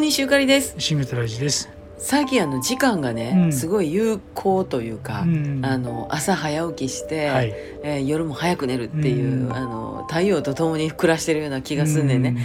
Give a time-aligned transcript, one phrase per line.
[0.00, 0.74] 西ゆかりです。
[0.78, 1.68] シングトラジです。
[1.98, 3.52] 最近あの時間がね、うん。
[3.52, 5.60] すごい有効というか、うん。
[5.64, 7.54] あの朝早起きして、はい。
[7.82, 9.56] えー夜も早く寝るっていう、うん。
[9.56, 12.18] あの太陽と共に暮らしてるような気がすんね。
[12.18, 12.22] ん。
[12.22, 12.36] ね、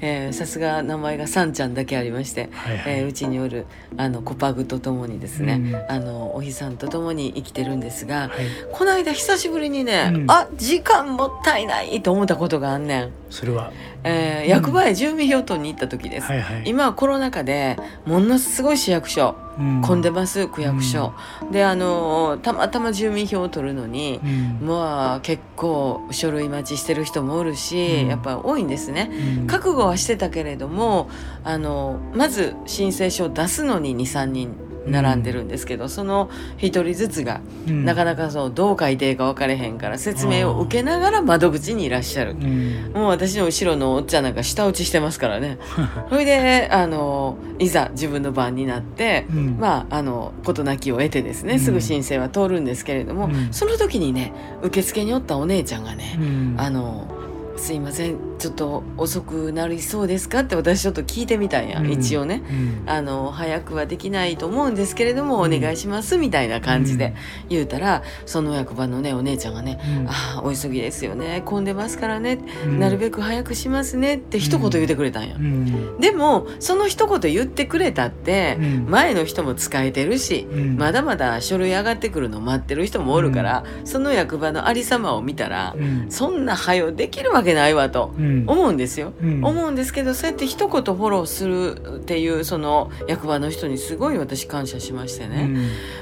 [0.00, 2.98] えーさすが名前がさんちゃんだけありまして、はいはい。
[3.00, 3.66] えーうちにおる
[3.96, 5.92] あのコパグと共にですね、うん。
[5.92, 8.30] あのお日さんと共に生きてるんですが、はい。
[8.72, 10.30] この間久しぶりにね、うん。
[10.30, 13.72] あ時間もったいないと思ったことがあんねん、それは。
[14.04, 16.62] えー役場へ住民票取りに行った時です、はいはい。
[16.64, 19.82] 今はコロナ禍でものすごい市役所うん。
[19.82, 21.12] 混んでます区役所、
[21.50, 24.20] であのたまたま住民票を取るのに、
[24.60, 24.66] うん。
[24.66, 28.08] まあ結構書類待ちしてる人もおるし、うん。
[28.08, 29.10] やっぱ多いんですね。
[29.40, 29.46] うん。
[29.46, 31.10] 覚悟はしてたけれども
[31.44, 37.84] あのまず申請書を出すのに23人並んでるんですけど、その1人ずつがうん。
[37.84, 42.32] なかなかそうどう書いていいか分かれへんから説明を受けながら窓口にいらっしゃる。
[42.32, 42.92] うん。
[42.94, 45.58] もう私の後ろのおっちゃんなんか舌打ちしてますからね。
[46.10, 49.56] それであのいざ自分の番になって、うん。
[49.58, 51.60] まああの事なきを得てですねうん。
[51.60, 53.48] すぐ申請は通るんですけれども、うん。
[53.52, 54.32] その時にね
[54.62, 56.54] 受付におったお姉ちゃんがねう、ん。
[56.58, 57.17] あの
[57.58, 58.18] すいません。
[58.38, 61.90] ちょっと遅くなりそうですかって私ちょっと聞いてみたんや、うん。
[61.90, 62.42] 一応ね。
[62.48, 62.52] う
[62.86, 62.90] ん。
[62.90, 65.54] あの早くはできないと思うんですけれども、うん。
[65.54, 67.14] お願いしますみたいな感じで
[67.48, 70.08] 言うたら、その役場のねお姉ちゃんがねうん。
[70.08, 71.42] ああお急ぎですよね。
[71.44, 72.78] 混んでますからね、うん。
[72.78, 75.98] なるべく早くしますねって一言言ってくれたんや、うん。
[75.98, 78.86] でもその一言言ってくれたって、うん。
[78.88, 80.76] 前の人も使えてるし、うん。
[80.76, 86.06] まだまだ書類上がってくるの待ってる人もおるから、その役場のありさまを見たら、うん。
[86.08, 88.44] そんな早できるわけないわとうん。
[88.46, 89.12] 思うんですよ。
[89.22, 89.44] うん。
[89.44, 95.44] 思うんですけどそうやって一言フォローするっていうその役場の人にすごい私感謝しましてうね、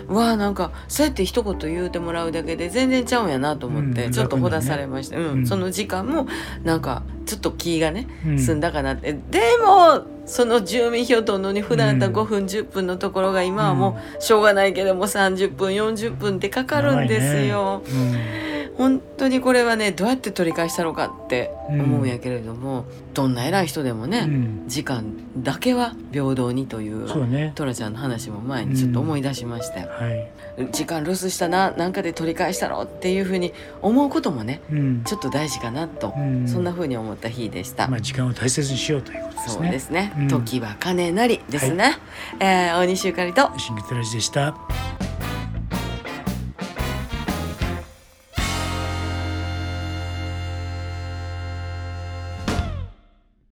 [0.08, 0.14] ん。
[0.14, 4.12] わあなんかそうやって一言言うてもらうだけで全然ちゃうんやなと思って、うん。
[4.12, 5.32] ちょっとほだされまして、うん。
[5.32, 5.46] うん。
[5.46, 6.26] その時間も
[6.64, 8.38] なんかちょっと気がねうん。
[8.38, 12.26] 済んだかなって、でもその住民票取るのに普段だったらうん。
[12.26, 17.82] 5分10分のところが今はもうしょうがないけども30分40分ってかかるんですよ。
[17.86, 18.46] 長いね
[18.76, 24.34] 本当にこれはねどうやって取り返したのかって思うんやけれども、どんな偉い人でもね、うん。
[24.34, 24.68] うん。
[24.68, 25.04] 時間
[25.38, 27.52] だけは平等にというそうね。
[27.54, 30.10] トラちゃんの話も前にちょっと思い出しまして、は
[30.58, 30.70] い。
[30.72, 35.04] 時間ロスしたななんかで取り返したろっていうふうに思うこともねうん。
[35.04, 37.88] ちょっと大事かなと、うんそんなふうに思った日でした。
[37.88, 39.70] まあ時間を大切にしようということですそうね。
[39.70, 41.98] ですね、うん時は金なりですね、
[42.40, 44.54] えー大西ゆかりとシングトラジでした。